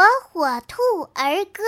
[0.00, 0.80] 火火兔
[1.12, 1.62] 儿歌。